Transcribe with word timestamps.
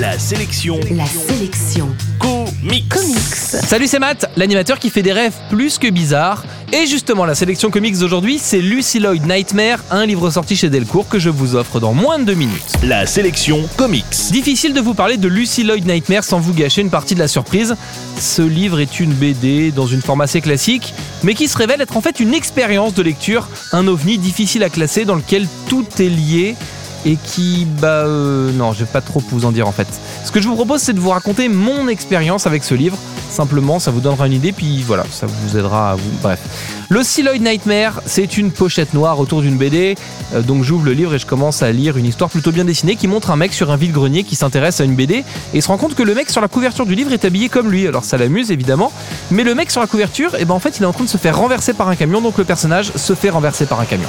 La 0.00 0.18
sélection 0.18 0.80
La 0.92 1.04
sélection 1.04 1.86
comics. 2.18 2.88
comics. 2.88 3.18
Salut, 3.66 3.86
c'est 3.86 3.98
Matt, 3.98 4.30
l'animateur 4.34 4.78
qui 4.78 4.88
fait 4.88 5.02
des 5.02 5.12
rêves 5.12 5.34
plus 5.50 5.76
que 5.76 5.90
bizarres. 5.90 6.42
Et 6.72 6.86
justement, 6.86 7.26
la 7.26 7.34
sélection 7.34 7.70
comics 7.70 7.98
d'aujourd'hui, 7.98 8.38
c'est 8.38 8.62
Lucy 8.62 8.98
Lloyd 8.98 9.26
Nightmare, 9.26 9.80
un 9.90 10.06
livre 10.06 10.30
sorti 10.30 10.56
chez 10.56 10.70
Delcourt 10.70 11.06
que 11.06 11.18
je 11.18 11.28
vous 11.28 11.54
offre 11.54 11.80
dans 11.80 11.92
moins 11.92 12.18
de 12.18 12.24
deux 12.24 12.34
minutes. 12.34 12.72
La 12.82 13.04
sélection 13.04 13.68
comics. 13.76 14.06
Difficile 14.30 14.72
de 14.72 14.80
vous 14.80 14.94
parler 14.94 15.18
de 15.18 15.28
Lucy 15.28 15.64
Lloyd 15.64 15.84
Nightmare 15.84 16.24
sans 16.24 16.40
vous 16.40 16.54
gâcher 16.54 16.80
une 16.80 16.90
partie 16.90 17.14
de 17.14 17.20
la 17.20 17.28
surprise. 17.28 17.76
Ce 18.18 18.40
livre 18.40 18.80
est 18.80 19.00
une 19.00 19.12
BD 19.12 19.70
dans 19.70 19.86
une 19.86 20.00
forme 20.00 20.22
assez 20.22 20.40
classique, 20.40 20.94
mais 21.24 21.34
qui 21.34 21.46
se 21.46 21.58
révèle 21.58 21.82
être 21.82 21.98
en 21.98 22.00
fait 22.00 22.20
une 22.20 22.32
expérience 22.32 22.94
de 22.94 23.02
lecture, 23.02 23.50
un 23.72 23.86
ovni 23.86 24.16
difficile 24.16 24.62
à 24.62 24.70
classer 24.70 25.04
dans 25.04 25.16
lequel 25.16 25.46
tout 25.68 25.84
est 25.98 26.08
lié 26.08 26.56
et 27.04 27.16
qui, 27.16 27.66
bah 27.80 27.88
euh, 27.88 28.52
non, 28.52 28.72
je 28.72 28.80
vais 28.80 28.90
pas 28.90 29.00
trop 29.00 29.22
vous 29.30 29.44
en 29.44 29.52
dire 29.52 29.66
en 29.66 29.72
fait. 29.72 29.88
Ce 30.24 30.30
que 30.30 30.40
je 30.40 30.48
vous 30.48 30.54
propose, 30.54 30.80
c'est 30.80 30.92
de 30.92 31.00
vous 31.00 31.10
raconter 31.10 31.48
mon 31.48 31.88
expérience 31.88 32.46
avec 32.46 32.64
ce 32.64 32.74
livre. 32.74 32.96
Simplement, 33.30 33.78
ça 33.78 33.90
vous 33.90 34.00
donnera 34.00 34.26
une 34.26 34.32
idée, 34.32 34.52
puis 34.52 34.82
voilà, 34.82 35.04
ça 35.10 35.26
vous 35.26 35.56
aidera 35.56 35.92
à 35.92 35.94
vous. 35.94 36.10
Bref. 36.20 36.40
Le 36.88 37.02
Lloyd 37.22 37.42
Nightmare, 37.42 38.02
c'est 38.04 38.36
une 38.36 38.50
pochette 38.50 38.94
noire 38.94 39.20
autour 39.20 39.42
d'une 39.42 39.56
BD. 39.56 39.94
Euh, 40.34 40.42
donc 40.42 40.64
j'ouvre 40.64 40.84
le 40.84 40.92
livre 40.92 41.14
et 41.14 41.18
je 41.18 41.26
commence 41.26 41.62
à 41.62 41.70
lire 41.70 41.96
une 41.96 42.06
histoire 42.06 42.28
plutôt 42.28 42.50
bien 42.50 42.64
dessinée 42.64 42.96
qui 42.96 43.06
montre 43.06 43.30
un 43.30 43.36
mec 43.36 43.52
sur 43.52 43.70
un 43.70 43.76
vide-grenier 43.76 44.24
qui 44.24 44.34
s'intéresse 44.34 44.80
à 44.80 44.84
une 44.84 44.96
BD 44.96 45.24
et 45.54 45.60
se 45.60 45.68
rend 45.68 45.78
compte 45.78 45.94
que 45.94 46.02
le 46.02 46.14
mec 46.14 46.30
sur 46.30 46.40
la 46.40 46.48
couverture 46.48 46.86
du 46.86 46.96
livre 46.96 47.12
est 47.12 47.24
habillé 47.24 47.48
comme 47.48 47.70
lui. 47.70 47.86
Alors 47.86 48.04
ça 48.04 48.18
l'amuse 48.18 48.50
évidemment, 48.50 48.92
mais 49.30 49.44
le 49.44 49.54
mec 49.54 49.70
sur 49.70 49.80
la 49.80 49.86
couverture, 49.86 50.34
eh 50.38 50.44
ben 50.44 50.54
en 50.54 50.58
fait, 50.60 50.78
il 50.78 50.82
est 50.82 50.86
en 50.86 50.92
train 50.92 51.04
de 51.04 51.08
se 51.08 51.18
faire 51.18 51.38
renverser 51.38 51.74
par 51.74 51.88
un 51.88 51.94
camion, 51.94 52.20
donc 52.20 52.36
le 52.38 52.44
personnage 52.44 52.92
se 52.96 53.14
fait 53.14 53.30
renverser 53.30 53.66
par 53.66 53.78
un 53.78 53.84
camion. 53.84 54.08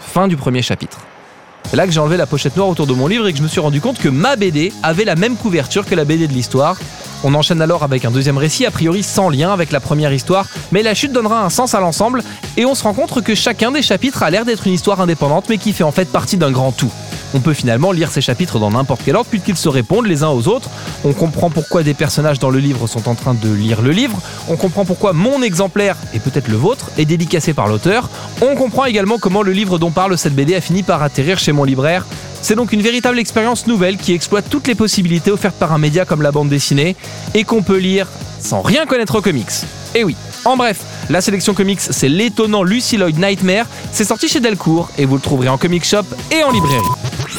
Fin 0.00 0.28
du 0.28 0.36
premier 0.36 0.62
chapitre. 0.62 0.98
C'est 1.70 1.76
là 1.76 1.86
que 1.86 1.92
j'ai 1.92 2.00
enlevé 2.00 2.16
la 2.16 2.26
pochette 2.26 2.56
noire 2.56 2.68
autour 2.68 2.86
de 2.86 2.94
mon 2.94 3.06
livre 3.06 3.28
et 3.28 3.32
que 3.32 3.38
je 3.38 3.42
me 3.42 3.48
suis 3.48 3.60
rendu 3.60 3.80
compte 3.80 3.98
que 3.98 4.08
ma 4.08 4.34
BD 4.34 4.72
avait 4.82 5.04
la 5.04 5.14
même 5.14 5.36
couverture 5.36 5.86
que 5.86 5.94
la 5.94 6.04
BD 6.04 6.26
de 6.26 6.32
l'histoire. 6.32 6.76
On 7.22 7.34
enchaîne 7.34 7.60
alors 7.60 7.82
avec 7.82 8.04
un 8.04 8.10
deuxième 8.10 8.38
récit, 8.38 8.66
a 8.66 8.70
priori 8.70 9.02
sans 9.02 9.28
lien 9.28 9.52
avec 9.52 9.70
la 9.70 9.78
première 9.78 10.12
histoire, 10.12 10.46
mais 10.72 10.82
la 10.82 10.94
chute 10.94 11.12
donnera 11.12 11.44
un 11.44 11.50
sens 11.50 11.74
à 11.74 11.80
l'ensemble 11.80 12.24
et 12.56 12.64
on 12.64 12.74
se 12.74 12.82
rend 12.82 12.94
compte 12.94 13.22
que 13.22 13.34
chacun 13.34 13.70
des 13.70 13.82
chapitres 13.82 14.22
a 14.22 14.30
l'air 14.30 14.44
d'être 14.44 14.66
une 14.66 14.72
histoire 14.72 15.00
indépendante 15.00 15.48
mais 15.48 15.58
qui 15.58 15.72
fait 15.72 15.84
en 15.84 15.92
fait 15.92 16.10
partie 16.10 16.38
d'un 16.38 16.50
grand 16.50 16.72
tout. 16.72 16.90
On 17.34 17.40
peut 17.40 17.54
finalement 17.54 17.92
lire 17.92 18.10
ces 18.10 18.20
chapitres 18.20 18.58
dans 18.58 18.70
n'importe 18.70 19.02
quel 19.04 19.16
ordre 19.16 19.28
puisqu'ils 19.30 19.56
se 19.56 19.68
répondent 19.68 20.06
les 20.06 20.22
uns 20.22 20.28
aux 20.28 20.48
autres. 20.48 20.68
On 21.04 21.12
comprend 21.12 21.50
pourquoi 21.50 21.82
des 21.82 21.94
personnages 21.94 22.38
dans 22.38 22.50
le 22.50 22.58
livre 22.58 22.86
sont 22.86 23.08
en 23.08 23.14
train 23.14 23.34
de 23.34 23.52
lire 23.52 23.82
le 23.82 23.90
livre. 23.90 24.18
On 24.48 24.56
comprend 24.56 24.84
pourquoi 24.84 25.12
mon 25.12 25.42
exemplaire, 25.42 25.96
et 26.12 26.18
peut-être 26.18 26.48
le 26.48 26.56
vôtre, 26.56 26.90
est 26.98 27.04
dédicacé 27.04 27.54
par 27.54 27.68
l'auteur. 27.68 28.08
On 28.42 28.54
comprend 28.56 28.84
également 28.84 29.18
comment 29.18 29.42
le 29.42 29.52
livre 29.52 29.78
dont 29.78 29.90
parle 29.90 30.18
cette 30.18 30.34
BD 30.34 30.54
a 30.54 30.60
fini 30.60 30.82
par 30.82 31.02
atterrir 31.02 31.38
chez 31.38 31.52
mon 31.52 31.64
libraire. 31.64 32.06
C'est 32.42 32.54
donc 32.54 32.72
une 32.72 32.82
véritable 32.82 33.18
expérience 33.18 33.66
nouvelle 33.66 33.96
qui 33.96 34.12
exploite 34.12 34.46
toutes 34.48 34.66
les 34.66 34.74
possibilités 34.74 35.30
offertes 35.30 35.56
par 35.56 35.72
un 35.72 35.78
média 35.78 36.04
comme 36.04 36.22
la 36.22 36.32
bande 36.32 36.48
dessinée 36.48 36.96
et 37.34 37.44
qu'on 37.44 37.62
peut 37.62 37.76
lire 37.78 38.06
sans 38.40 38.62
rien 38.62 38.86
connaître 38.86 39.16
aux 39.16 39.22
comics. 39.22 39.50
Et 39.94 40.04
oui, 40.04 40.16
en 40.44 40.56
bref, 40.56 40.80
la 41.10 41.20
sélection 41.20 41.54
comics, 41.54 41.80
c'est 41.80 42.08
l'étonnant 42.08 42.62
Lucy 42.62 42.96
Lloyd 42.96 43.18
Nightmare. 43.18 43.66
C'est 43.92 44.04
sorti 44.04 44.28
chez 44.28 44.40
Delcourt 44.40 44.90
et 44.96 45.04
vous 45.04 45.16
le 45.16 45.20
trouverez 45.20 45.48
en 45.48 45.58
comic 45.58 45.84
shop 45.84 46.04
et 46.30 46.42
en 46.42 46.50
librairie. 46.50 46.99